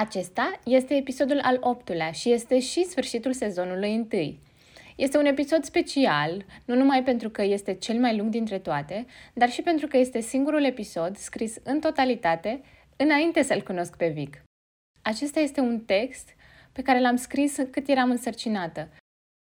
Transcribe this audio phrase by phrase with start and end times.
[0.00, 4.40] Acesta este episodul al optulea și este și sfârșitul sezonului întâi.
[4.96, 9.50] Este un episod special, nu numai pentru că este cel mai lung dintre toate, dar
[9.50, 12.60] și pentru că este singurul episod scris în totalitate
[12.96, 14.42] înainte să-l cunosc pe Vic.
[15.02, 16.34] Acesta este un text
[16.72, 18.88] pe care l-am scris cât eram însărcinată.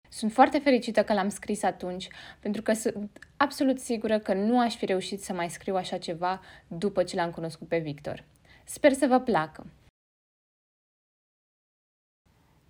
[0.08, 2.08] Sunt foarte fericită că l-am scris atunci,
[2.40, 6.40] pentru că sunt absolut sigură că nu aș fi reușit să mai scriu așa ceva
[6.66, 8.24] după ce l-am cunoscut pe Victor.
[8.64, 9.66] Sper să vă placă!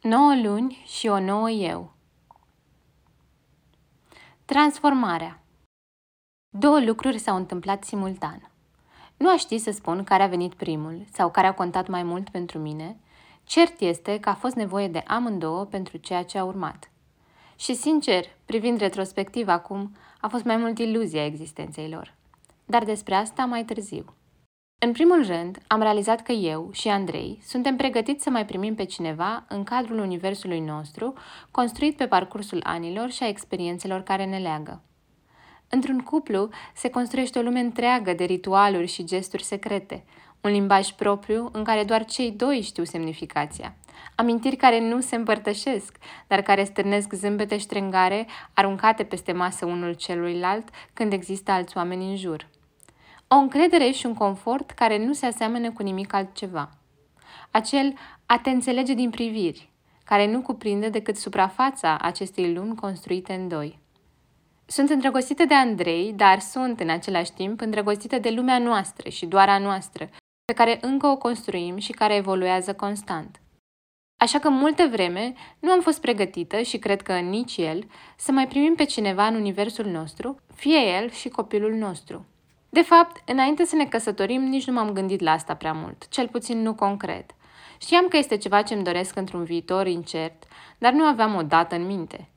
[0.03, 1.93] 9 luni și o nouă eu.
[4.45, 5.43] Transformarea.
[6.49, 8.51] Două lucruri s-au întâmplat simultan.
[9.17, 12.29] Nu aș ști să spun care a venit primul sau care a contat mai mult
[12.29, 12.97] pentru mine,
[13.45, 16.91] cert este că a fost nevoie de amândouă pentru ceea ce a urmat.
[17.57, 22.15] Și sincer, privind retrospectiv acum, a fost mai mult iluzia existenței lor.
[22.65, 24.15] Dar despre asta mai târziu.
[24.83, 28.85] În primul rând, am realizat că eu și Andrei suntem pregătiți să mai primim pe
[28.85, 31.15] cineva în cadrul universului nostru,
[31.51, 34.83] construit pe parcursul anilor și a experiențelor care ne leagă.
[35.69, 40.05] Într-un cuplu se construiește o lume întreagă de ritualuri și gesturi secrete,
[40.41, 43.75] un limbaj propriu în care doar cei doi știu semnificația.
[44.15, 50.69] Amintiri care nu se împărtășesc, dar care stârnesc zâmbete ștrengare aruncate peste masă unul celuilalt
[50.93, 52.49] când există alți oameni în jur.
[53.35, 56.71] O încredere și un confort care nu se aseamănă cu nimic altceva.
[57.51, 57.95] Acel
[58.27, 59.71] a te înțelege din priviri,
[60.05, 63.79] care nu cuprinde decât suprafața acestei lumi construite în doi.
[64.67, 69.49] Sunt îndrăgostită de Andrei, dar sunt în același timp îndrăgostită de lumea noastră și doar
[69.49, 70.09] a noastră,
[70.45, 73.41] pe care încă o construim și care evoluează constant.
[74.17, 77.87] Așa că multe vreme nu am fost pregătită și cred că nici el
[78.17, 82.25] să mai primim pe cineva în universul nostru, fie el și copilul nostru.
[82.73, 86.29] De fapt, înainte să ne căsătorim, nici nu m-am gândit la asta prea mult, cel
[86.29, 87.35] puțin nu concret.
[87.81, 90.45] Știam că este ceva ce îmi doresc într-un viitor incert,
[90.79, 92.29] dar nu aveam o dată în minte.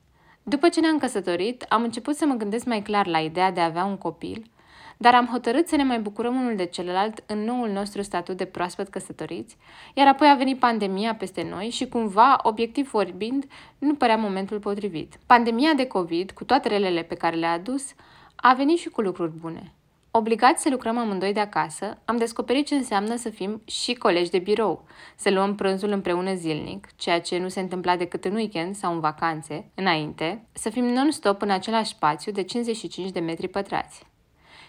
[0.42, 3.64] După ce ne-am căsătorit, am început să mă gândesc mai clar la ideea de a
[3.64, 4.50] avea un copil,
[4.96, 8.44] dar am hotărât să ne mai bucurăm unul de celălalt în noul nostru statut de
[8.44, 9.56] proaspăt căsătoriți,
[9.94, 13.44] iar apoi a venit pandemia peste noi și cumva, obiectiv vorbind,
[13.78, 15.18] nu părea momentul potrivit.
[15.26, 17.94] Pandemia de COVID, cu toate relele pe care le-a adus,
[18.36, 19.72] a venit și cu lucruri bune.
[20.16, 24.38] Obligați să lucrăm amândoi de acasă, am descoperit ce înseamnă să fim și colegi de
[24.38, 24.86] birou,
[25.16, 29.00] să luăm prânzul împreună zilnic, ceea ce nu se întâmpla decât în weekend sau în
[29.00, 34.02] vacanțe, înainte, să fim non-stop în același spațiu de 55 de metri pătrați.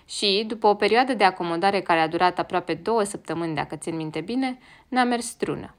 [0.05, 4.21] Și, după o perioadă de acomodare care a durat aproape două săptămâni, dacă țin minte
[4.21, 5.75] bine, n-a mers strună.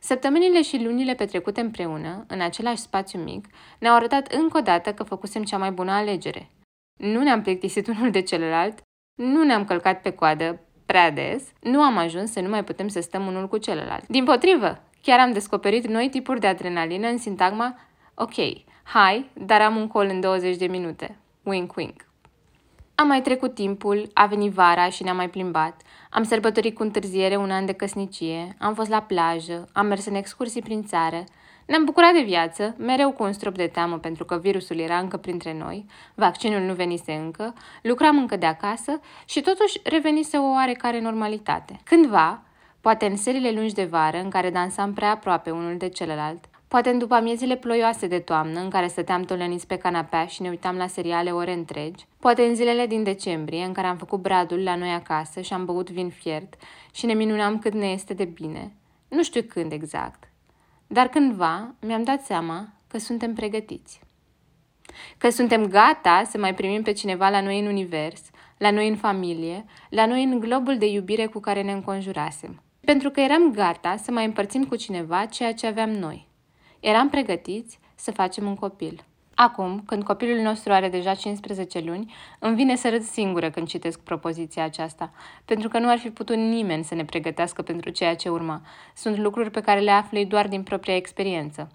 [0.00, 3.46] Săptămânile și lunile petrecute împreună, în același spațiu mic,
[3.78, 6.50] ne-au arătat încă o dată că făcusem cea mai bună alegere.
[6.96, 8.86] Nu ne-am plictisit unul de celălalt
[9.18, 13.00] nu ne-am călcat pe coadă prea des, nu am ajuns să nu mai putem să
[13.00, 14.06] stăm unul cu celălalt.
[14.06, 17.76] Din potrivă, chiar am descoperit noi tipuri de adrenalină în sintagma
[18.14, 18.34] Ok,
[18.82, 21.16] hai, dar am un col în 20 de minute.
[21.42, 22.06] Wink, wink.
[22.94, 25.82] Am mai trecut timpul, a venit vara și ne-am mai plimbat.
[26.10, 30.14] Am sărbătorit cu întârziere un an de căsnicie, am fost la plajă, am mers în
[30.14, 31.24] excursii prin țară,
[31.68, 35.16] ne-am bucurat de viață, mereu cu un strop de teamă pentru că virusul era încă
[35.16, 41.00] printre noi, vaccinul nu venise încă, lucram încă de acasă și totuși revenise o oarecare
[41.00, 41.80] normalitate.
[41.84, 42.42] Cândva,
[42.80, 46.90] poate în serile lungi de vară, în care dansam prea aproape unul de celălalt, poate
[46.90, 50.76] în după amiezile ploioase de toamnă, în care stăteam toleniți pe canapea și ne uitam
[50.76, 54.74] la seriale ore întregi, poate în zilele din decembrie, în care am făcut bradul la
[54.74, 56.54] noi acasă și am băut vin fiert
[56.92, 58.72] și ne minunam cât ne este de bine.
[59.08, 60.27] Nu știu când exact,
[60.88, 64.00] dar cândva mi-am dat seama că suntem pregătiți.
[65.18, 68.22] Că suntem gata să mai primim pe cineva la noi în univers,
[68.58, 72.62] la noi în familie, la noi în globul de iubire cu care ne înconjurasem.
[72.80, 76.28] Pentru că eram gata să mai împărțim cu cineva ceea ce aveam noi.
[76.80, 79.04] Eram pregătiți să facem un copil.
[79.40, 84.00] Acum, când copilul nostru are deja 15 luni, îmi vine să râd singură când citesc
[84.00, 85.10] propoziția aceasta,
[85.44, 88.60] pentru că nu ar fi putut nimeni să ne pregătească pentru ceea ce urma.
[88.94, 91.68] Sunt lucruri pe care le aflui doar din propria experiență.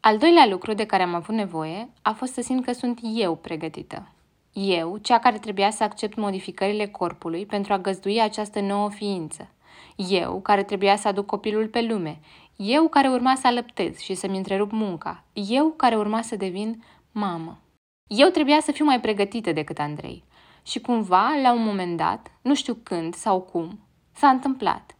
[0.00, 3.36] Al doilea lucru de care am avut nevoie a fost să simt că sunt eu
[3.36, 4.08] pregătită.
[4.52, 9.48] Eu, cea care trebuia să accept modificările corpului pentru a găzdui această nouă ființă.
[9.96, 12.20] Eu, care trebuia să aduc copilul pe lume.
[12.60, 15.24] Eu, care urma să alăptez și să-mi întrerup munca.
[15.32, 17.58] Eu, care urma să devin mamă.
[18.06, 20.24] Eu trebuia să fiu mai pregătită decât Andrei.
[20.62, 23.80] Și cumva, la un moment dat, nu știu când sau cum,
[24.12, 24.96] s-a întâmplat.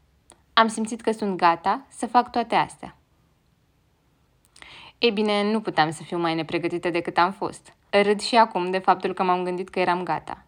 [0.53, 2.97] Am simțit că sunt gata să fac toate astea.
[4.99, 7.75] Ei bine, nu puteam să fiu mai nepregătită decât am fost.
[7.91, 10.45] Râd și acum de faptul că m-am gândit că eram gata.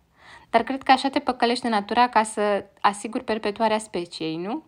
[0.51, 4.65] Dar cred că așa te păcălește natura ca să asiguri perpetuarea speciei, nu?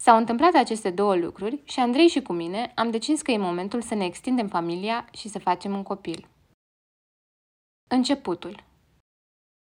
[0.00, 3.82] S-au întâmplat aceste două lucruri și Andrei și cu mine am decis că e momentul
[3.82, 6.28] să ne extindem familia și să facem un copil.
[7.90, 8.64] Începutul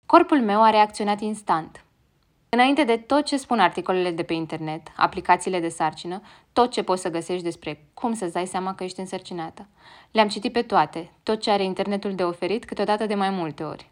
[0.07, 1.85] Corpul meu a reacționat instant.
[2.49, 6.23] Înainte de tot ce spun articolele de pe internet, aplicațiile de sarcină,
[6.53, 9.67] tot ce poți să găsești despre cum să-ți dai seama că ești însărcinată.
[10.11, 13.91] Le-am citit pe toate, tot ce are internetul de oferit, câteodată de mai multe ori.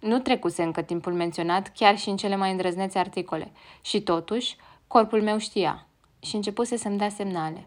[0.00, 3.52] Nu trecuse încă timpul menționat, chiar și în cele mai îndrăznețe articole.
[3.80, 4.56] Și totuși,
[4.86, 5.88] corpul meu știa
[6.20, 7.66] și începuse să-mi dea semnale.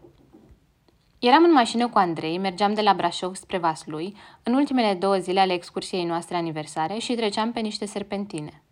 [1.18, 5.40] Eram în mașină cu Andrei, mergeam de la Brașov spre Vaslui, în ultimele două zile
[5.40, 8.62] ale excursiei noastre aniversare și treceam pe niște serpentine.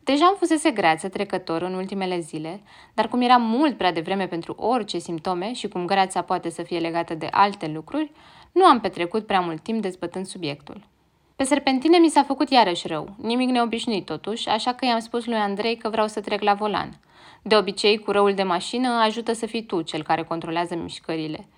[0.00, 2.62] Deja am fusese greață trecător în ultimele zile,
[2.94, 6.78] dar cum era mult prea devreme pentru orice simptome și cum greața poate să fie
[6.78, 8.12] legată de alte lucruri,
[8.52, 10.86] nu am petrecut prea mult timp dezbătând subiectul.
[11.36, 15.36] Pe serpentine mi s-a făcut iarăși rău, nimic neobișnuit totuși, așa că i-am spus lui
[15.36, 17.00] Andrei că vreau să trec la volan.
[17.42, 21.48] De obicei, cu răul de mașină ajută să fii tu cel care controlează mișcările.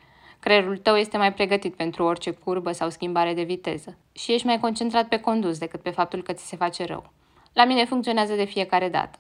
[0.41, 4.61] Creierul tău este mai pregătit pentru orice curbă sau schimbare de viteză și ești mai
[4.61, 7.13] concentrat pe condus decât pe faptul că ți se face rău.
[7.53, 9.19] La mine funcționează de fiecare dată.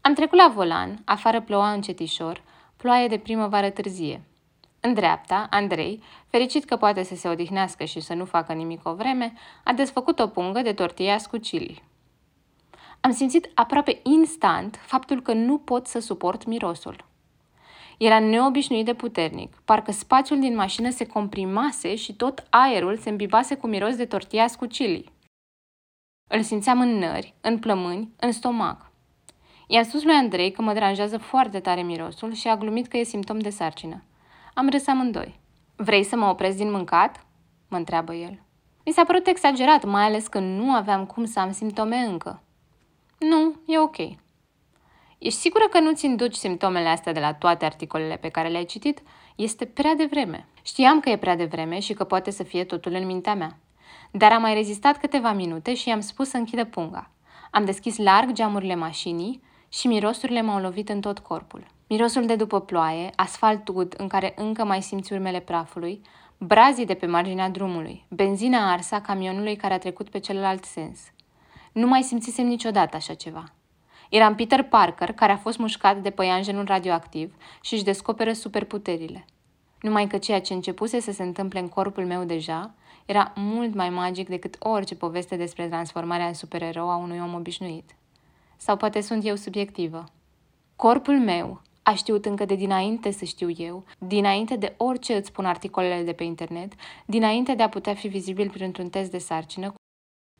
[0.00, 2.42] Am trecut la volan, afară ploua încetișor,
[2.76, 4.22] ploaie de primăvară târzie.
[4.80, 8.94] În dreapta, Andrei, fericit că poate să se odihnească și să nu facă nimic o
[8.94, 9.32] vreme,
[9.64, 11.82] a desfăcut o pungă de tortilla cu chili.
[13.00, 17.06] Am simțit aproape instant faptul că nu pot să suport mirosul.
[17.98, 23.56] Era neobișnuit de puternic, parcă spațiul din mașină se comprimase și tot aerul se îmbibase
[23.56, 25.12] cu miros de tortilla cu chili.
[26.30, 28.90] Îl simțeam în nări, în plămâni, în stomac.
[29.66, 33.02] I-am spus lui Andrei că mă deranjează foarte tare mirosul și a glumit că e
[33.02, 34.02] simptom de sarcină.
[34.58, 35.40] Am râs amândoi.
[35.76, 37.26] Vrei să mă opresc din mâncat?
[37.68, 38.42] mă întreabă el.
[38.84, 42.42] Mi s-a părut exagerat, mai ales că nu aveam cum să am simptome încă.
[43.18, 43.96] Nu, e ok.
[45.18, 49.02] Ești sigură că nu-ți induci simptomele astea de la toate articolele pe care le-ai citit?
[49.36, 50.46] Este prea devreme.
[50.62, 53.58] Știam că e prea devreme și că poate să fie totul în mintea mea.
[54.10, 57.10] Dar am mai rezistat câteva minute și i-am spus să închidă punga.
[57.50, 61.76] Am deschis larg geamurile mașinii și mirosurile m-au lovit în tot corpul.
[61.88, 66.00] Mirosul de după ploaie, asfalt ud în care încă mai simți urmele prafului,
[66.38, 71.00] brazii de pe marginea drumului, benzina arsă a camionului care a trecut pe celălalt sens.
[71.72, 73.44] Nu mai simțisem niciodată așa ceva.
[74.10, 79.24] Eram Peter Parker, care a fost mușcat de păianjenul radioactiv și își descoperă superputerile.
[79.80, 82.74] Numai că ceea ce începuse să se întâmple în corpul meu deja
[83.04, 87.96] era mult mai magic decât orice poveste despre transformarea în supererou a unui om obișnuit.
[88.56, 90.04] Sau poate sunt eu subiectivă.
[90.76, 95.44] Corpul meu a știut încă de dinainte să știu eu, dinainte de orice îți spun
[95.44, 96.72] articolele de pe internet,
[97.06, 99.72] dinainte de a putea fi vizibil printr-un test de sarcină,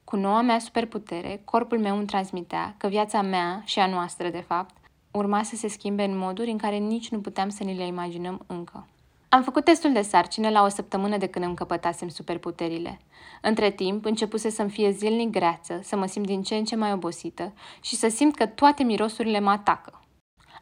[0.05, 4.45] cu noua mea superputere, corpul meu îmi transmitea că viața mea și a noastră, de
[4.47, 4.75] fapt,
[5.11, 8.45] urma să se schimbe în moduri în care nici nu puteam să ni le imaginăm
[8.47, 8.87] încă.
[9.28, 13.00] Am făcut testul de sarcină la o săptămână de când îmi căpătasem superputerile.
[13.43, 16.93] Între timp, începuse să-mi fie zilnic greață, să mă simt din ce în ce mai
[16.93, 20.02] obosită și să simt că toate mirosurile mă atacă.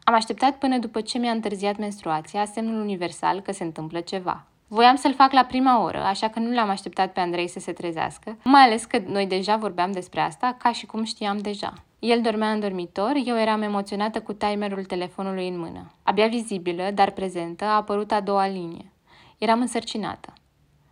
[0.09, 4.43] Am așteptat până după ce mi-a întârziat menstruația, semnul universal că se întâmplă ceva.
[4.67, 7.71] Voiam să-l fac la prima oră, așa că nu l-am așteptat pe Andrei să se
[7.71, 11.73] trezească, mai ales că noi deja vorbeam despre asta, ca și cum știam deja.
[11.99, 15.91] El dormea în dormitor, eu eram emoționată cu timerul telefonului în mână.
[16.03, 18.91] Abia vizibilă, dar prezentă, a apărut a doua linie.
[19.37, 20.33] Eram însărcinată.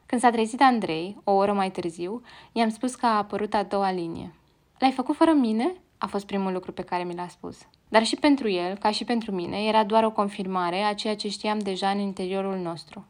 [0.05, 3.91] Când s-a trezit Andrei, o oră mai târziu, i-am spus că a apărut a doua
[3.91, 4.33] linie.
[4.77, 5.75] L-ai făcut fără mine?
[5.97, 7.67] A fost primul lucru pe care mi l-a spus.
[7.89, 11.29] Dar și pentru el, ca și pentru mine, era doar o confirmare a ceea ce
[11.29, 13.05] știam deja în interiorul nostru.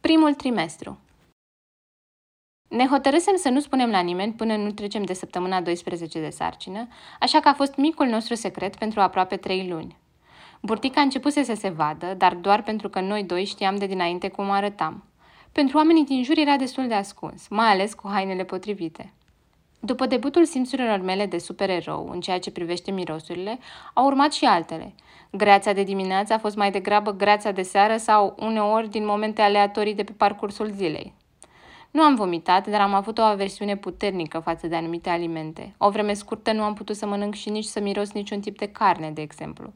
[0.00, 0.98] Primul trimestru
[2.70, 6.88] ne hotărâsem să nu spunem la nimeni până nu trecem de săptămâna 12 de sarcină,
[7.20, 9.96] așa că a fost micul nostru secret pentru aproape trei luni.
[10.62, 14.28] Burtica a început să se vadă, dar doar pentru că noi doi știam de dinainte
[14.28, 15.04] cum arătam.
[15.52, 19.12] Pentru oamenii din jur era destul de ascuns, mai ales cu hainele potrivite.
[19.82, 23.58] După debutul simțurilor mele de supererou în ceea ce privește mirosurile,
[23.94, 24.94] au urmat și altele.
[25.30, 29.94] Greața de dimineață a fost mai degrabă greața de seară sau uneori din momente aleatorii
[29.94, 31.14] de pe parcursul zilei.
[31.90, 35.74] Nu am vomitat, dar am avut o aversiune puternică față de anumite alimente.
[35.78, 38.66] O vreme scurtă nu am putut să mănânc și nici să miros niciun tip de
[38.66, 39.72] carne, de exemplu.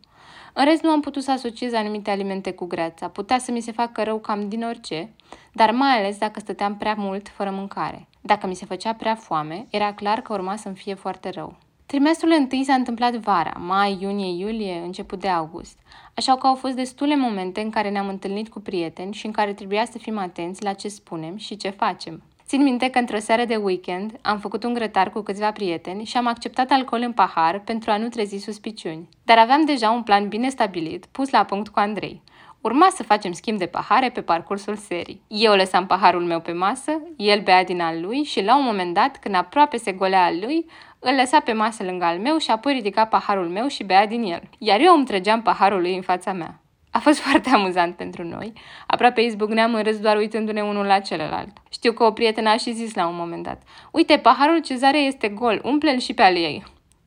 [0.53, 3.09] În rest, nu am putut să asociez anumite alimente cu greața.
[3.09, 5.13] Putea să mi se facă rău cam din orice,
[5.53, 8.09] dar mai ales dacă stăteam prea mult fără mâncare.
[8.27, 11.57] Dacă mi se făcea prea foame, era clar că urma să-mi fie foarte rău.
[11.87, 15.79] Trimestrul întâi s-a întâmplat vara, mai, iunie, iulie, început de august.
[16.15, 19.53] Așa că au fost destule momente în care ne-am întâlnit cu prieteni și în care
[19.53, 22.23] trebuia să fim atenți la ce spunem și ce facem.
[22.47, 26.17] Țin minte că într-o seară de weekend am făcut un grătar cu câțiva prieteni și
[26.17, 29.09] am acceptat alcool în pahar pentru a nu trezi suspiciuni.
[29.25, 32.23] Dar aveam deja un plan bine stabilit, pus la punct cu Andrei.
[32.65, 35.23] Urma să facem schimb de pahare pe parcursul serii.
[35.29, 38.95] Eu lăsam paharul meu pe masă, el bea din al lui și la un moment
[38.95, 40.67] dat, când aproape se golea al lui,
[40.99, 44.23] îl lăsa pe masă lângă al meu și apoi ridica paharul meu și bea din
[44.23, 44.43] el.
[44.59, 46.61] Iar eu îmi trăgeam paharul lui în fața mea.
[46.91, 48.53] A fost foarte amuzant pentru noi.
[48.87, 51.57] Aproape izbucneam în râs doar uitându-ne unul la celălalt.
[51.71, 55.29] Știu că o prietenă a și zis la un moment dat, Uite, paharul cezare este
[55.29, 56.65] gol, umple-l și pe al ei.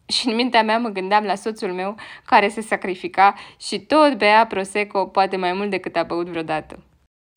[0.07, 1.95] Și în mintea mea mă gândeam la soțul meu
[2.25, 6.83] care se sacrifica și tot bea Prosecco poate mai mult decât a băut vreodată.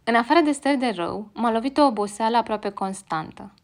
[0.05, 3.55] În afară de stări de rău, m-a lovit o oboseală aproape constantă.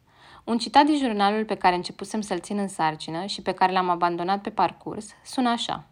[0.45, 3.89] Un citat din jurnalul pe care începusem să-l țin în sarcină și pe care l-am
[3.89, 5.85] abandonat pe parcurs sună așa.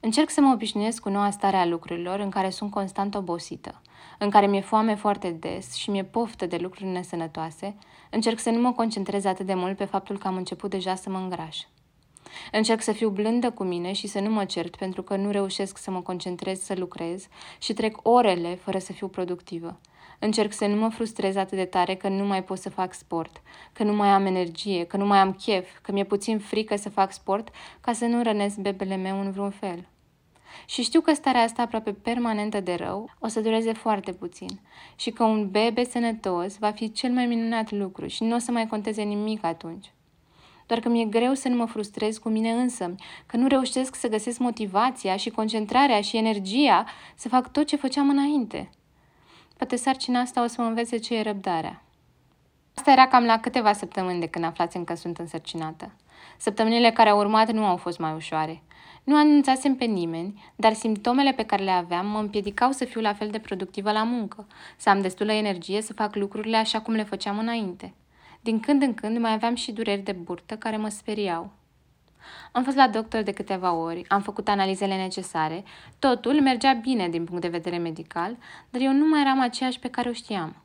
[0.00, 3.82] Încerc să mă obișnuiesc cu noua stare a lucrurilor în care sunt constant obosită,
[4.18, 7.74] în care mi-e foame foarte des și mi-e poftă de lucruri nesănătoase,
[8.10, 11.10] încerc să nu mă concentrez atât de mult pe faptul că am început deja să
[11.10, 11.58] mă îngraș.
[12.52, 15.78] Încerc să fiu blândă cu mine și să nu mă cert pentru că nu reușesc
[15.78, 17.26] să mă concentrez să lucrez
[17.58, 19.80] și trec orele fără să fiu productivă.
[20.18, 23.42] Încerc să nu mă frustrez atât de tare că nu mai pot să fac sport,
[23.72, 26.88] că nu mai am energie, că nu mai am chef, că mi-e puțin frică să
[26.88, 27.48] fac sport
[27.80, 29.86] ca să nu rănesc bebele meu în vreun fel.
[30.66, 34.60] Și știu că starea asta aproape permanentă de rău o să dureze foarte puțin
[34.96, 38.50] și că un bebe sănătos va fi cel mai minunat lucru și nu o să
[38.50, 39.92] mai conteze nimic atunci.
[40.66, 42.94] Doar că mi-e greu să nu mă frustrez cu mine însă,
[43.26, 48.08] că nu reușesc să găsesc motivația și concentrarea și energia să fac tot ce făceam
[48.08, 48.70] înainte.
[49.56, 51.82] Poate sarcina asta o să mă învețe ce e răbdarea.
[52.74, 55.92] Asta era cam la câteva săptămâni de când aflați că sunt însărcinată.
[56.38, 58.62] Săptămânile care au urmat nu au fost mai ușoare.
[59.04, 63.12] Nu anunțasem pe nimeni, dar simptomele pe care le aveam mă împiedicau să fiu la
[63.12, 67.02] fel de productivă la muncă, să am destulă energie să fac lucrurile așa cum le
[67.02, 67.94] făceam înainte.
[68.42, 71.50] Din când în când mai aveam și dureri de burtă care mă speriau.
[72.52, 75.64] Am fost la doctor de câteva ori, am făcut analizele necesare,
[75.98, 78.36] totul mergea bine din punct de vedere medical,
[78.70, 80.56] dar eu nu mai eram aceeași pe care o știam.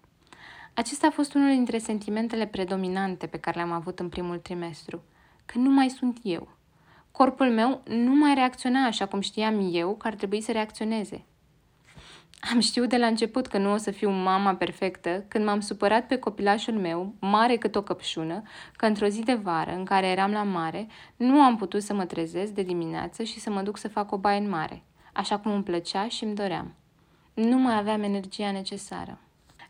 [0.73, 5.03] Acesta a fost unul dintre sentimentele predominante pe care le-am avut în primul trimestru,
[5.45, 6.47] că nu mai sunt eu.
[7.11, 11.25] Corpul meu nu mai reacționa așa cum știam eu că ar trebui să reacționeze.
[12.39, 16.07] Am știut de la început că nu o să fiu mama perfectă când m-am supărat
[16.07, 18.41] pe copilașul meu, mare cât o căpșună,
[18.75, 22.05] că într-o zi de vară, în care eram la mare, nu am putut să mă
[22.05, 25.51] trezesc de dimineață și să mă duc să fac o baie în mare, așa cum
[25.51, 26.73] îmi plăcea și îmi doream.
[27.33, 29.19] Nu mai aveam energia necesară.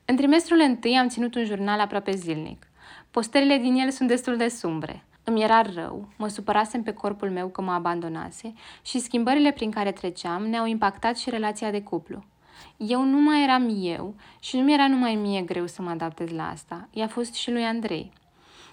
[0.06, 2.68] În trimestrul întâi am ținut un jurnal aproape zilnic.
[3.12, 5.04] Postările din el sunt destul de sumbre.
[5.24, 9.92] Îmi era rău, mă supărasem pe corpul meu că mă abandonase și schimbările prin care
[9.92, 12.24] treceam ne-au impactat și relația de cuplu.
[12.78, 16.50] Eu nu mai eram eu și nu mi-era numai mie greu să mă adaptez la
[16.50, 16.88] asta.
[16.92, 18.12] I-a fost și lui Andrei.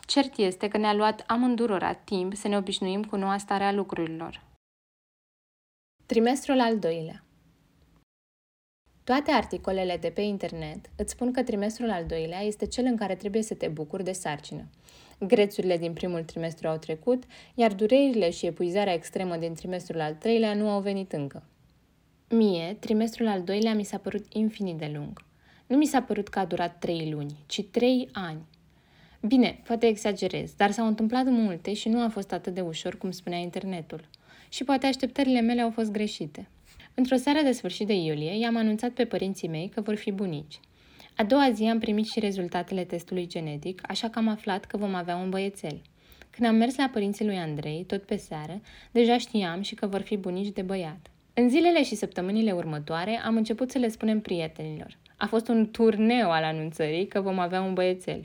[0.06, 4.42] Cert este că ne-a luat amândurora timp să ne obișnuim cu noua stare a lucrurilor.
[6.06, 7.24] Trimestrul al doilea
[9.04, 13.14] Toate articolele de pe internet îți spun că trimestrul al doilea este cel în care
[13.14, 14.66] trebuie să te bucuri de sarcină.
[15.18, 17.22] Grețurile din primul trimestru au trecut,
[17.54, 21.42] iar durerile și epuizarea extremă din trimestrul al treilea nu au venit încă.
[22.28, 25.24] Mie, trimestrul al doilea mi s-a părut infinit de lung.
[25.66, 28.40] Nu mi s-a părut că a durat trei luni, ci trei ani.
[29.20, 33.10] Bine, poate exagerez, dar s-au întâmplat multe și nu a fost atât de ușor cum
[33.10, 34.08] spunea internetul.
[34.48, 36.48] Și poate așteptările mele au fost greșite.
[36.94, 40.60] Într-o seară de sfârșit de iulie, i-am anunțat pe părinții mei că vor fi bunici.
[41.16, 44.94] A doua zi am primit și rezultatele testului genetic, așa că am aflat că vom
[44.94, 45.80] avea un băiețel.
[46.30, 50.00] Când am mers la părinții lui Andrei, tot pe seară, deja știam și că vor
[50.00, 51.10] fi bunici de băiat.
[51.36, 54.98] În zilele și săptămânile următoare am început să le spunem prietenilor.
[55.16, 58.22] A fost un turneu al anunțării că vom avea un băiețel.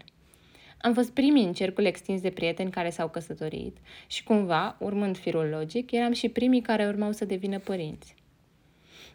[0.81, 5.49] Am fost primii în cercul extins de prieteni care s-au căsătorit și cumva, urmând firul
[5.49, 8.15] logic, eram și primii care urmau să devină părinți.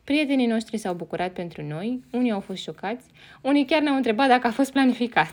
[0.04, 3.06] Prietenii noștri s-au bucurat pentru noi, unii au fost șocați,
[3.40, 5.30] unii chiar ne-au întrebat dacă a fost planificat.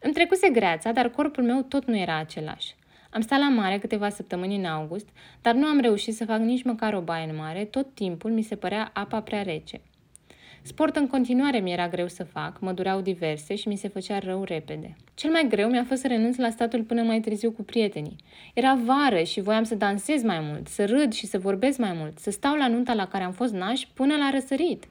[0.00, 2.74] Îmi trecuse greața, dar corpul meu tot nu era același.
[3.14, 5.08] Am stat la mare câteva săptămâni în august,
[5.42, 8.42] dar nu am reușit să fac nici măcar o baie în mare, tot timpul mi
[8.42, 9.80] se părea apa prea rece.
[10.62, 14.18] Sport în continuare mi era greu să fac, mă dureau diverse și mi se făcea
[14.18, 14.96] rău repede.
[15.14, 18.16] Cel mai greu mi-a fost să renunț la statul până mai târziu cu prietenii.
[18.54, 22.18] Era vară și voiam să dansez mai mult, să râd și să vorbesc mai mult,
[22.18, 24.84] să stau la nunta la care am fost nași până la răsărit.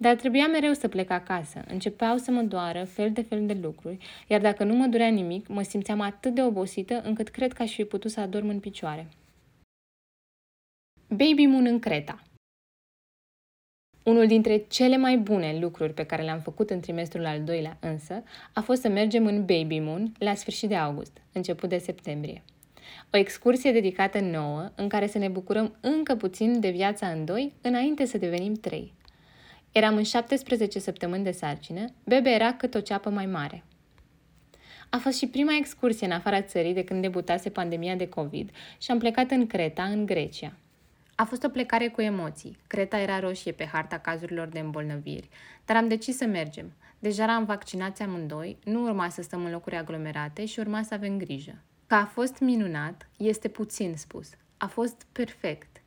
[0.00, 1.64] Dar trebuia mereu să plec acasă.
[1.68, 5.48] Începeau să mă doară fel de fel de lucruri, iar dacă nu mă durea nimic,
[5.48, 9.08] mă simțeam atât de obosită încât cred că aș fi putut să adorm în picioare.
[11.08, 12.22] Baby Moon în Creta
[14.08, 18.22] unul dintre cele mai bune lucruri pe care le-am făcut în trimestrul al doilea însă
[18.52, 22.42] a fost să mergem în Baby Moon la sfârșit de august, început de septembrie.
[23.12, 27.52] O excursie dedicată nouă în care să ne bucurăm încă puțin de viața în doi
[27.60, 28.92] înainte să devenim trei.
[29.78, 33.64] Eram în 17 săptămâni de sarcină, bebe era cât o ceapă mai mare.
[34.90, 38.90] A fost și prima excursie în afara țării de când debutase pandemia de COVID și
[38.90, 40.52] am plecat în Creta, în Grecia.
[41.14, 42.56] A fost o plecare cu emoții.
[42.66, 45.28] Creta era roșie pe harta cazurilor de îmbolnăviri,
[45.64, 46.72] dar am decis să mergem.
[46.98, 51.18] Deja am vaccinați amândoi, nu urma să stăm în locuri aglomerate și urma să avem
[51.18, 51.62] grijă.
[51.86, 54.30] Că a fost minunat, este puțin spus.
[54.56, 55.80] A fost perfect.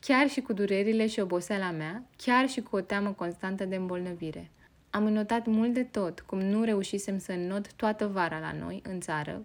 [0.00, 4.50] Chiar și cu durerile și oboseala mea, chiar și cu o teamă constantă de îmbolnăvire.
[4.90, 9.00] Am înnotat mult de tot, cum nu reușisem să înnot toată vara la noi, în
[9.00, 9.44] țară,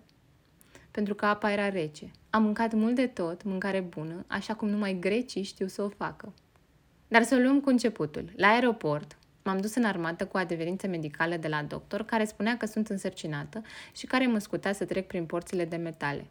[0.92, 2.12] pentru că apa era rece.
[2.30, 6.34] Am mâncat mult de tot, mâncare bună, așa cum numai grecii știu să o facă.
[7.08, 8.32] Dar să o luăm cu începutul.
[8.36, 12.66] La aeroport, m-am dus în armată cu adeverință medicală de la doctor, care spunea că
[12.66, 13.62] sunt însărcinată
[13.96, 16.26] și care mă scutea să trec prin porțile de metale.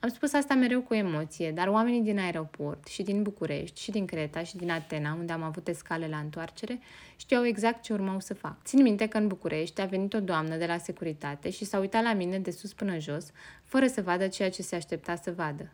[0.00, 4.06] Am spus asta mereu cu emoție, dar oamenii din aeroport și din București și din
[4.06, 6.80] Creta și din Atena, unde am avut escale la întoarcere,
[7.16, 8.62] știau exact ce urmau să fac.
[8.64, 12.02] Țin minte că în București a venit o doamnă de la securitate și s-a uitat
[12.02, 13.30] la mine de sus până jos,
[13.64, 15.72] fără să vadă ceea ce se aștepta să vadă.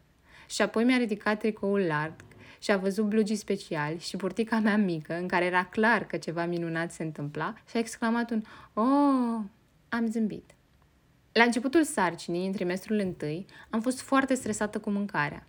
[0.49, 2.15] Și apoi mi-a ridicat tricoul larg
[2.59, 6.47] și a văzut blugii speciali și burtica mea mică, în care era clar că ceva
[6.47, 8.43] minunat se întâmpla, și a exclamat un
[8.73, 9.41] Oh!
[9.89, 10.55] Am zâmbit.
[11.33, 15.47] La începutul sarcinii, în trimestrul întâi, am fost foarte stresată cu mâncarea.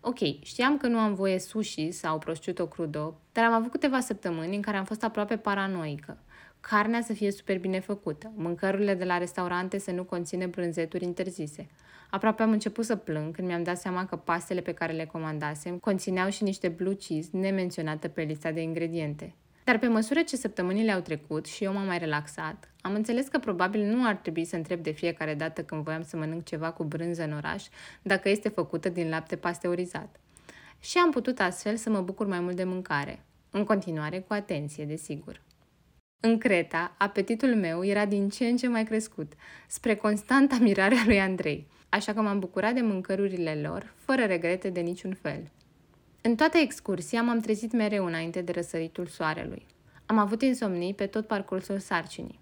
[0.00, 4.56] Ok, știam că nu am voie sushi sau prosciutto crudo, dar am avut câteva săptămâni
[4.56, 6.18] în care am fost aproape paranoică.
[6.60, 11.66] Carnea să fie super bine făcută, mâncărurile de la restaurante să nu conțină brânzeturi interzise.
[12.10, 15.78] Aproape am început să plâng când mi-am dat seama că pastele pe care le comandasem
[15.78, 19.34] conțineau și niște blue cheese nemenționată pe lista de ingrediente.
[19.64, 23.38] Dar pe măsură ce săptămânile au trecut și eu m-am mai relaxat, am înțeles că
[23.38, 26.84] probabil nu ar trebui să întreb de fiecare dată când voiam să mănânc ceva cu
[26.84, 27.64] brânză în oraș
[28.02, 30.20] dacă este făcută din lapte pasteurizat.
[30.80, 34.84] Și am putut astfel să mă bucur mai mult de mâncare, în continuare cu atenție,
[34.84, 35.40] desigur.
[36.20, 39.32] În Creta, apetitul meu era din ce în ce mai crescut,
[39.66, 44.68] spre constanta mirare a lui Andrei, așa că m-am bucurat de mâncărurile lor, fără regrete
[44.70, 45.50] de niciun fel.
[46.26, 49.66] În toată excursia m-am trezit mereu înainte de răsăritul soarelui.
[50.06, 52.40] Am avut insomnii pe tot parcursul sarcinii.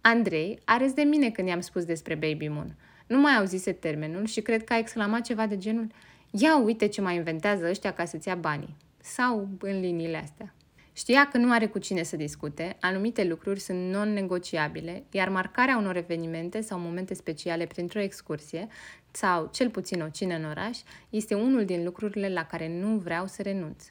[0.00, 2.76] Andrei a râs de mine când i-am spus despre Baby Moon.
[3.06, 5.86] Nu mai auzise termenul și cred că a exclamat ceva de genul
[6.30, 8.76] Ia uite ce mai inventează ăștia ca să-ți ia banii.
[9.00, 10.54] Sau în liniile astea.
[10.96, 15.96] Știa că nu are cu cine să discute, anumite lucruri sunt non-negociabile, iar marcarea unor
[15.96, 18.66] evenimente sau momente speciale printr-o excursie
[19.10, 20.78] sau cel puțin o cină în oraș
[21.10, 23.84] este unul din lucrurile la care nu vreau să renunț.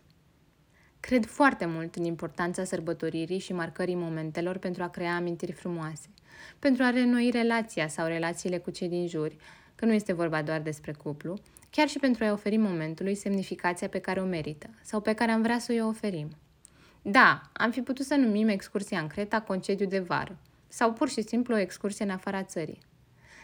[0.99, 6.07] Cred foarte mult în importanța sărbătoririi și marcării momentelor pentru a crea amintiri frumoase,
[6.59, 9.31] pentru a renoi relația sau relațiile cu cei din jur,
[9.75, 11.37] că nu este vorba doar despre cuplu,
[11.69, 15.41] chiar și pentru a-i oferi momentului semnificația pe care o merită sau pe care am
[15.41, 16.29] vrea să o oferim.
[17.07, 20.37] Da, am fi putut să numim excursia în Creta concediu de vară
[20.67, 22.79] sau pur și simplu o excursie în afara țării.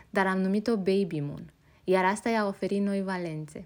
[0.10, 3.65] Dar am numit-o Baby Moon, iar asta i-a oferit noi valențe.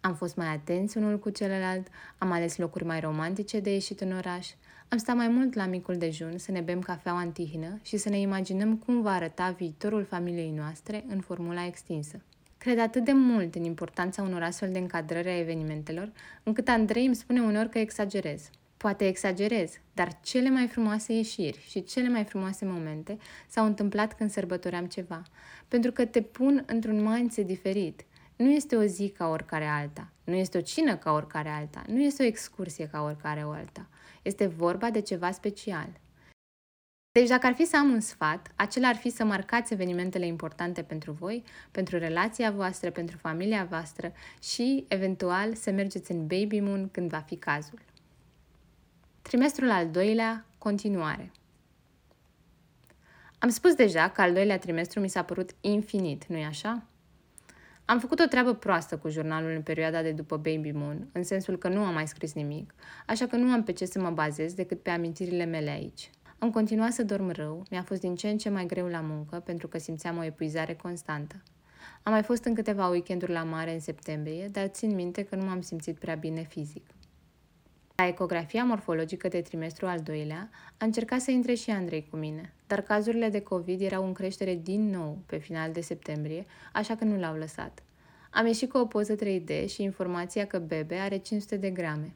[0.00, 1.86] Am fost mai atenți unul cu celălalt,
[2.18, 4.48] am ales locuri mai romantice de ieșit în oraș,
[4.88, 8.18] am stat mai mult la micul dejun să ne bem cafea antihină și să ne
[8.20, 12.20] imaginăm cum va arăta viitorul familiei noastre în formula extinsă.
[12.58, 17.14] Cred atât de mult în importanța unor astfel de încadrări a evenimentelor, încât Andrei îmi
[17.14, 18.50] spune uneori că exagerez.
[18.82, 24.30] Poate exagerez, dar cele mai frumoase ieșiri și cele mai frumoase momente s-au întâmplat când
[24.30, 25.22] sărbătoream ceva,
[25.68, 28.04] pentru că te pun într-un mindset diferit.
[28.36, 32.00] Nu este o zi ca oricare alta, nu este o cină ca oricare alta, nu
[32.00, 33.88] este o excursie ca oricare o alta.
[34.22, 36.00] Este vorba de ceva special.
[37.12, 40.82] Deci dacă ar fi să am un sfat, acela ar fi să marcați evenimentele importante
[40.82, 44.12] pentru voi, pentru relația voastră, pentru familia voastră
[44.42, 47.88] și, eventual, să mergeți în baby moon când va fi cazul.
[49.30, 51.30] Trimestrul al doilea, continuare.
[53.38, 56.82] Am spus deja că al doilea trimestru mi s-a părut infinit, nu-i așa?
[57.84, 61.58] Am făcut o treabă proastă cu jurnalul în perioada de după Baby Moon, în sensul
[61.58, 62.74] că nu am mai scris nimic,
[63.06, 66.10] așa că nu am pe ce să mă bazez decât pe amintirile mele aici.
[66.38, 69.40] Am continuat să dorm rău, mi-a fost din ce în ce mai greu la muncă
[69.40, 71.42] pentru că simțeam o epuizare constantă.
[72.02, 75.44] Am mai fost în câteva weekenduri la mare în septembrie, dar țin minte că nu
[75.44, 76.86] m-am simțit prea bine fizic.
[78.00, 82.52] La ecografia morfologică de trimestru al doilea, a încercat să intre și Andrei cu mine,
[82.66, 87.04] dar cazurile de COVID erau în creștere din nou pe final de septembrie, așa că
[87.04, 87.82] nu l-au lăsat.
[88.30, 92.14] Am ieșit cu o poză 3D și informația că bebe are 500 de grame.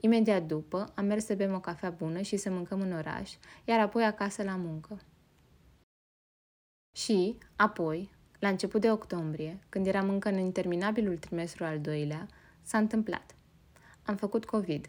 [0.00, 3.32] Imediat după, am mers să bem o cafea bună și să mâncăm în oraș,
[3.64, 4.98] iar apoi acasă la muncă.
[6.96, 12.26] Și, apoi, la început de octombrie, când eram încă în interminabilul trimestru al doilea,
[12.62, 13.34] s-a întâmplat.
[14.02, 14.88] Am făcut COVID.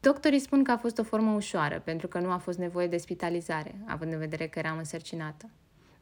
[0.00, 2.96] Doctorii spun că a fost o formă ușoară, pentru că nu a fost nevoie de
[2.96, 5.50] spitalizare, având în vedere că eram însărcinată.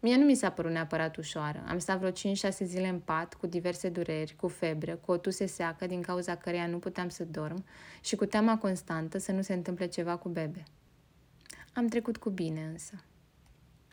[0.01, 1.65] Mie nu mi s-a părut neapărat ușoară.
[1.69, 2.15] Am stat vreo 5-6
[2.63, 6.67] zile în pat, cu diverse dureri, cu febră, cu o tuse seacă din cauza căreia
[6.67, 7.65] nu puteam să dorm
[8.01, 10.63] și cu teama constantă să nu se întâmple ceva cu bebe.
[11.73, 13.05] Am trecut cu bine însă.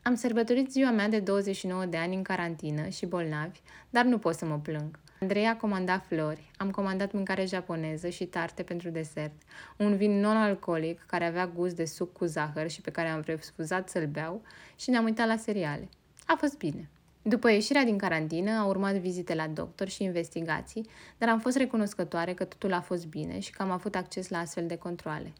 [0.01, 4.35] Am sărbătorit ziua mea de 29 de ani în carantină și bolnavi, dar nu pot
[4.35, 4.99] să mă plâng.
[5.23, 9.31] Andrei a comandat flori, am comandat mâncare japoneză și tarte pentru desert,
[9.77, 13.89] un vin non-alcoolic care avea gust de suc cu zahăr și pe care am refuzat
[13.89, 14.41] să-l beau
[14.75, 15.89] și ne-am uitat la seriale.
[16.25, 16.89] A fost bine.
[17.21, 22.33] După ieșirea din carantină, au urmat vizite la doctor și investigații, dar am fost recunoscătoare
[22.33, 25.33] că totul a fost bine și că am avut acces la astfel de controle.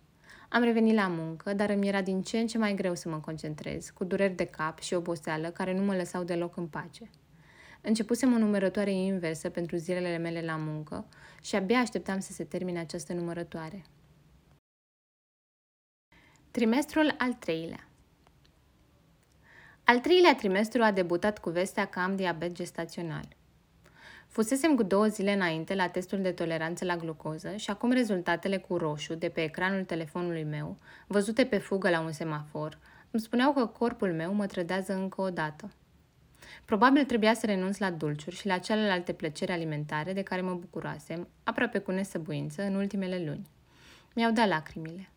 [0.50, 3.18] Am revenit la muncă, dar îmi era din ce în ce mai greu să mă
[3.18, 7.10] concentrez, cu dureri de cap și oboseală care nu mă lăsau deloc în pace.
[7.86, 11.06] Începusem o numărătoare inversă pentru zilele mele la muncă
[11.42, 13.84] și abia așteptam să se termine această numărătoare.
[16.52, 17.88] Trimestrul al treilea
[19.84, 23.28] Al treilea trimestru a debutat cu vestea că am diabet gestațional.
[24.28, 28.78] Fusesem cu două zile înainte la testul de toleranță la glucoză și acum rezultatele cu
[28.78, 32.78] roșu de pe ecranul telefonului meu, văzute pe fugă la un semafor,
[33.12, 35.70] îmi spuneau că corpul meu mă trădează încă o dată.
[36.66, 41.28] Probabil trebuia să renunț la dulciuri și la celelalte plăceri alimentare de care mă bucurasem,
[41.44, 43.48] aproape cu nesăbuință, în ultimele luni.
[44.16, 45.10] Mi-au dat lacrimile.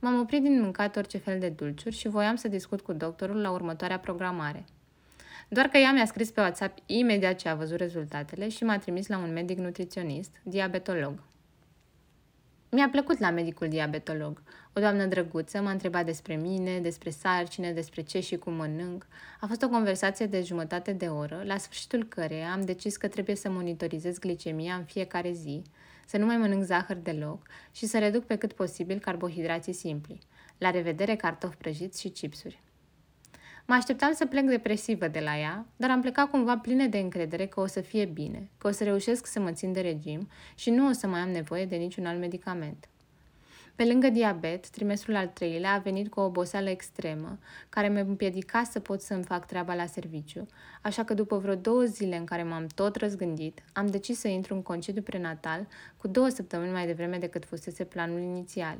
[0.00, 3.50] M-am oprit din mâncat orice fel de dulciuri și voiam să discut cu doctorul la
[3.50, 4.64] următoarea programare.
[5.48, 9.06] Doar că ea mi-a scris pe WhatsApp imediat ce a văzut rezultatele și m-a trimis
[9.06, 11.22] la un medic nutriționist, diabetolog.
[12.74, 14.42] Mi-a plăcut la medicul diabetolog.
[14.72, 19.06] O doamnă drăguță m-a întrebat despre mine, despre sarcine, despre ce și cum mănânc.
[19.40, 23.36] A fost o conversație de jumătate de oră, la sfârșitul căreia am decis că trebuie
[23.36, 25.62] să monitorizez glicemia în fiecare zi,
[26.06, 30.18] să nu mai mănânc zahăr deloc și să reduc pe cât posibil carbohidrații simpli.
[30.58, 32.62] La revedere cartofi prăjiți și chipsuri.
[33.66, 37.46] Mă așteptam să plec depresivă de la ea, dar am plecat cumva plină de încredere
[37.46, 40.70] că o să fie bine, că o să reușesc să mă țin de regim și
[40.70, 42.86] nu o să mai am nevoie de niciun alt medicament.
[43.76, 48.62] Pe lângă diabet, trimestrul al treilea a venit cu o oboseală extremă, care mă împiedica
[48.62, 50.46] să pot să-mi fac treaba la serviciu,
[50.82, 54.54] așa că după vreo două zile în care m-am tot răzgândit, am decis să intru
[54.54, 58.78] în concediu prenatal cu două săptămâni mai devreme decât fusese planul inițial.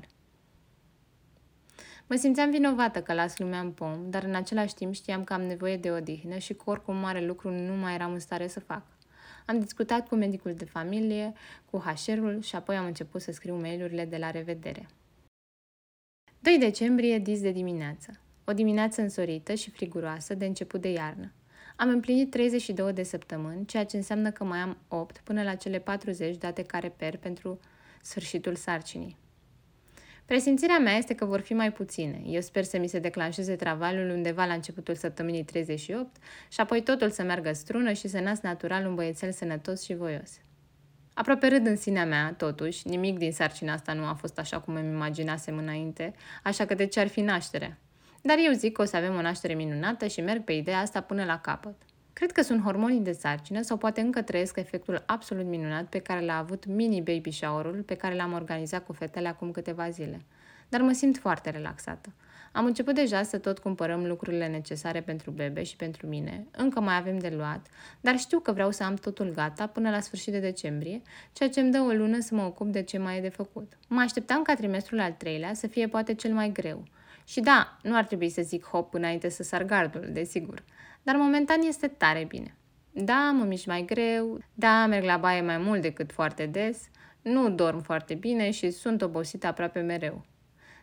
[2.12, 5.42] Mă simțeam vinovată că las lumea în pom, dar în același timp știam că am
[5.42, 8.86] nevoie de odihnă și că oricum mare lucru nu mai eram în stare să fac.
[9.46, 11.32] Am discutat cu medicul de familie,
[11.70, 14.88] cu HR-ul și apoi am început să scriu mail-urile de la revedere.
[16.40, 18.20] 2 decembrie, dis de dimineață.
[18.44, 21.32] O dimineață însorită și friguroasă de început de iarnă.
[21.76, 25.78] Am împlinit 32 de săptămâni, ceea ce înseamnă că mai am 8 până la cele
[25.78, 27.60] 40 date care per pentru
[28.02, 29.21] sfârșitul sarcinii.
[30.26, 32.22] Presimțirea mea este că vor fi mai puține.
[32.26, 36.16] Eu sper să mi se declanșeze travaliul undeva la începutul săptămânii 38
[36.48, 40.30] și apoi totul să meargă strună și să nasc natural un băiețel sănătos și voios.
[41.14, 44.74] Aproape râd în sinea mea, totuși, nimic din sarcina asta nu a fost așa cum
[44.74, 47.78] îmi imaginasem înainte, așa că de ce ar fi nașterea?
[48.22, 51.00] Dar eu zic că o să avem o naștere minunată și merg pe ideea asta
[51.00, 51.74] până la capăt.
[52.12, 56.24] Cred că sunt hormonii de sarcină sau poate încă trăiesc efectul absolut minunat pe care
[56.24, 60.20] l-a avut mini-baby shower-ul pe care l-am organizat cu fetele acum câteva zile.
[60.68, 62.12] Dar mă simt foarte relaxată.
[62.52, 66.46] Am început deja să tot cumpărăm lucrurile necesare pentru bebe și pentru mine.
[66.50, 67.66] Încă mai avem de luat,
[68.00, 71.60] dar știu că vreau să am totul gata până la sfârșit de decembrie, ceea ce
[71.60, 73.72] îmi dă o lună să mă ocup de ce mai e de făcut.
[73.88, 76.84] Mă așteptam ca trimestrul al treilea să fie poate cel mai greu.
[77.24, 80.62] Și da, nu ar trebui să zic hop înainte să sar gardul, desigur
[81.02, 82.56] dar momentan este tare bine.
[82.90, 86.88] Da, mă mișc mai greu, da, merg la baie mai mult decât foarte des,
[87.22, 90.24] Nu dorm foarte bine și sunt obosită aproape mereu.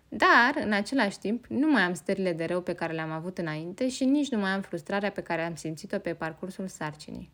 [0.10, 3.90] Dar, în același timp, nu mai am stările de rău pe care le-am avut înainte
[3.90, 7.32] și nici nu mai am frustrarea pe care am simțit-o pe parcursul sarcinii.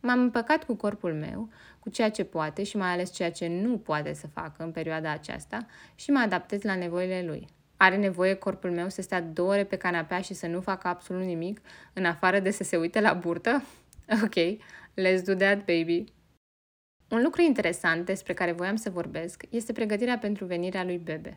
[0.00, 3.78] M-am împăcat cu corpul meu, cu ceea ce poate și mai ales ceea ce nu
[3.78, 7.48] poate să facă în perioada aceasta și mă adaptez la nevoile lui.
[7.80, 11.24] Are nevoie corpul meu să stea două ore pe canapea și să nu facă absolut
[11.24, 11.60] nimic,
[11.92, 13.62] în afară de să se uite la burtă?
[14.24, 14.34] Ok,
[15.00, 16.04] let's do that, baby.
[17.08, 21.36] Un lucru interesant despre care voiam să vorbesc este pregătirea pentru venirea lui Bebe.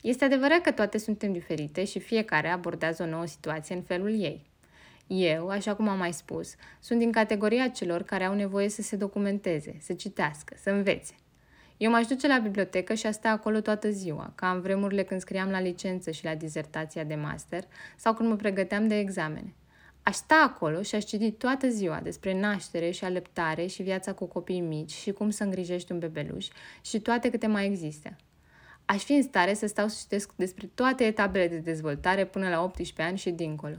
[0.00, 4.50] Este adevărat că toate suntem diferite și fiecare abordează o nouă situație în felul ei.
[5.06, 8.96] Eu, așa cum am mai spus, sunt din categoria celor care au nevoie să se
[8.96, 11.14] documenteze, să citească, să învețe.
[11.82, 15.20] Eu m-aș duce la bibliotecă și a sta acolo toată ziua, ca în vremurile când
[15.20, 17.64] scriam la licență și la dizertația de master
[17.96, 19.54] sau când mă pregăteam de examene.
[20.02, 24.24] Aș sta acolo și aș citi toată ziua despre naștere și alăptare și viața cu
[24.26, 26.48] copii mici și cum să îngrijești un bebeluș
[26.80, 28.16] și toate câte mai există.
[28.84, 32.62] Aș fi în stare să stau să citesc despre toate etapele de dezvoltare până la
[32.62, 33.76] 18 ani și dincolo.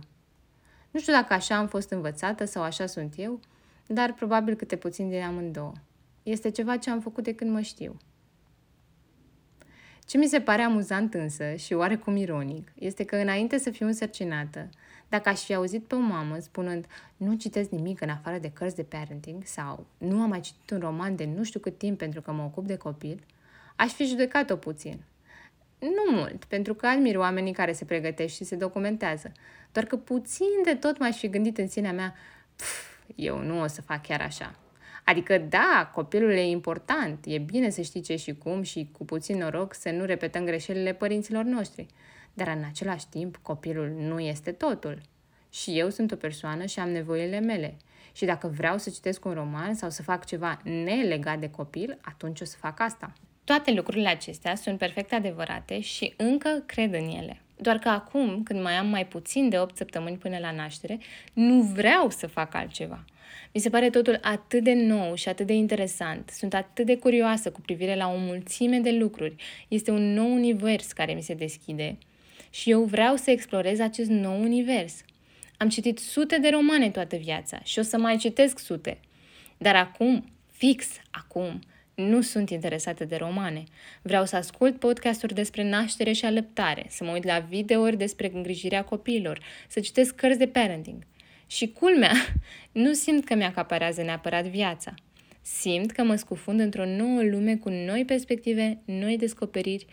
[0.92, 3.40] Nu știu dacă așa am fost învățată sau așa sunt eu,
[3.88, 5.74] dar probabil câte puțin din amândouă.
[6.24, 7.98] Este ceva ce am făcut de când mă știu.
[10.06, 14.70] Ce mi se pare amuzant însă și oarecum ironic este că înainte să fiu însărcinată,
[15.10, 16.86] dacă aș fi auzit pe o mamă spunând
[17.18, 20.80] nu citesc nimic în afară de cărți de parenting sau nu am mai citit un
[20.80, 23.26] roman de nu știu cât timp pentru că mă ocup de copil,
[23.76, 25.04] aș fi judecat-o puțin.
[25.80, 29.32] Nu mult, pentru că admir oamenii care se pregătesc și se documentează,
[29.72, 32.16] doar că puțin de tot m-aș fi gândit în sinea mea,
[33.16, 34.56] eu nu o să fac chiar așa.
[35.04, 39.38] Adică, da, copilul e important, e bine să știi ce și cum și cu puțin
[39.38, 41.86] noroc să nu repetăm greșelile părinților noștri.
[42.34, 45.02] Dar în același timp, copilul nu este totul.
[45.50, 47.78] Și eu sunt o persoană și am nevoile mele.
[48.12, 52.42] Și dacă vreau să citesc un roman sau să fac ceva nelegat de copil, atunci
[52.42, 53.14] o să fac asta.
[53.44, 57.43] Toate lucrurile acestea sunt perfect adevărate și încă cred în ele.
[57.58, 61.00] Doar că acum, când mai am mai puțin de 8 săptămâni până la naștere,
[61.34, 63.06] nu vreau să fac altceva.
[63.54, 66.30] Mi se pare totul atât de nou și atât de interesant.
[66.30, 69.36] Sunt atât de curioasă cu privire la o mulțime de lucruri.
[69.68, 71.98] Este un nou univers care mi se deschide
[72.50, 75.04] și eu vreau să explorez acest nou univers.
[75.58, 79.00] Am citit sute de romane toată viața și o să mai citesc sute.
[79.58, 81.60] Dar acum, fix acum,
[81.96, 83.64] nu sunt interesată de romane.
[84.02, 88.84] Vreau să ascult podcasturi despre naștere și alăptare, să mă uit la videouri despre îngrijirea
[88.84, 91.04] copiilor, să citesc cărți de parenting.
[91.48, 92.14] Și culmea,
[92.72, 94.94] nu simt că mi-acaparează neapărat viața.
[95.42, 99.86] Simt că mă scufund într-o nouă lume cu noi perspective, noi descoperiri,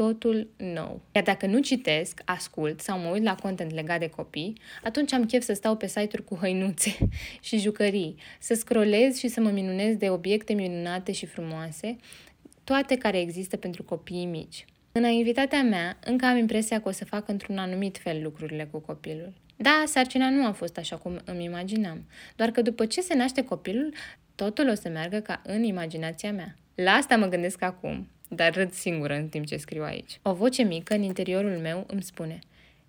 [0.00, 1.00] totul nou.
[1.12, 5.26] Iar dacă nu citesc, ascult sau mă uit la content legat de copii, atunci am
[5.26, 6.96] chef să stau pe site-uri cu hăinuțe
[7.46, 11.96] și jucării, să scrollez și să mă minunez de obiecte minunate și frumoase,
[12.64, 14.64] toate care există pentru copiii mici.
[14.92, 18.78] În invitatea mea, încă am impresia că o să fac într-un anumit fel lucrurile cu
[18.78, 19.32] copilul.
[19.56, 23.44] Da, sarcina nu a fost așa cum îmi imaginam, doar că după ce se naște
[23.44, 23.94] copilul,
[24.34, 26.54] totul o să meargă ca în imaginația mea.
[26.74, 30.18] La asta mă gândesc acum, dar râd singură în timp ce scriu aici.
[30.22, 32.38] O voce mică în interiorul meu îmi spune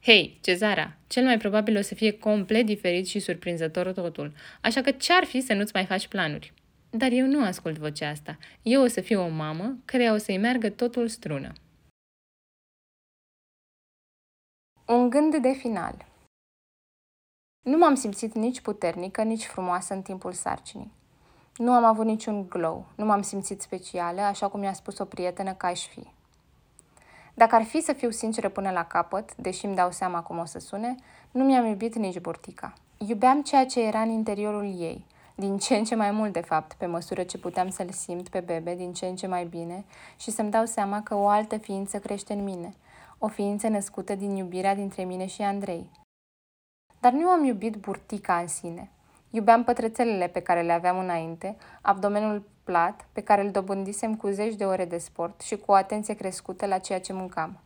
[0.03, 4.91] Hei, Cezara, cel mai probabil o să fie complet diferit și surprinzător totul, așa că
[4.91, 6.53] ce-ar fi să nu-ți mai faci planuri?
[6.89, 8.37] Dar eu nu ascult vocea asta.
[8.61, 11.53] Eu o să fiu o mamă care o să-i meargă totul strună.
[14.87, 16.05] Un gând de final
[17.65, 20.91] Nu m-am simțit nici puternică, nici frumoasă în timpul sarcinii.
[21.55, 25.53] Nu am avut niciun glow, nu m-am simțit specială, așa cum mi-a spus o prietenă
[25.53, 26.07] că aș fi.
[27.33, 30.45] Dacă ar fi să fiu sinceră până la capăt, deși îmi dau seama cum o
[30.45, 30.95] să sune,
[31.31, 32.73] nu mi-am iubit nici burtica.
[32.97, 36.73] Iubeam ceea ce era în interiorul ei, din ce în ce mai mult, de fapt,
[36.73, 39.85] pe măsură ce puteam să-l simt pe bebe din ce în ce mai bine
[40.17, 42.73] și să-mi dau seama că o altă ființă crește în mine,
[43.17, 45.89] o ființă născută din iubirea dintre mine și Andrei.
[46.99, 48.89] Dar nu am iubit burtica în sine.
[49.33, 54.55] Iubeam pătrățelele pe care le aveam înainte, abdomenul plat, pe care îl dobândisem cu zeci
[54.55, 57.59] de ore de sport și cu o atenție crescută la ceea ce mâncam.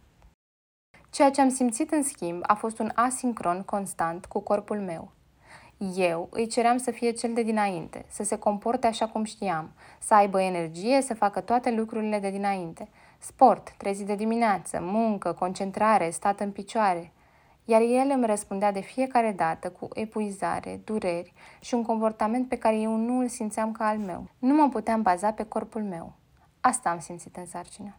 [1.09, 5.11] Ceea ce am simțit în schimb a fost un asincron constant cu corpul meu.
[5.95, 10.13] Eu îi ceream să fie cel de dinainte, să se comporte așa cum știam, să
[10.13, 12.89] aibă energie, să facă toate lucrurile de dinainte.
[13.19, 17.11] Sport, trezit de dimineață, muncă, concentrare, stat în picioare–
[17.65, 22.79] iar el îmi răspundea de fiecare dată cu epuizare, dureri și un comportament pe care
[22.79, 24.29] eu nu îl simțeam ca al meu.
[24.39, 26.13] Nu mă puteam baza pe corpul meu.
[26.61, 27.95] Asta am simțit în sarcină.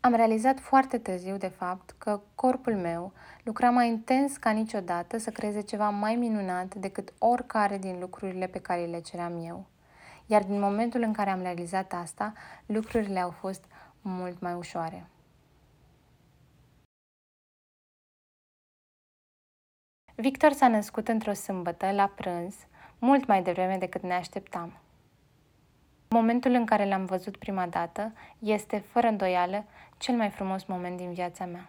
[0.00, 5.30] Am realizat foarte târziu, de fapt, că corpul meu lucra mai intens ca niciodată să
[5.30, 9.66] creeze ceva mai minunat decât oricare din lucrurile pe care le ceream eu.
[10.26, 12.32] Iar din momentul în care am realizat asta,
[12.66, 13.64] lucrurile au fost
[14.00, 15.06] mult mai ușoare.
[20.18, 22.54] Victor s-a născut într-o sâmbătă, la prânz,
[22.98, 24.72] mult mai devreme decât ne așteptam.
[26.08, 29.64] Momentul în care l-am văzut prima dată este, fără îndoială,
[29.98, 31.68] cel mai frumos moment din viața mea.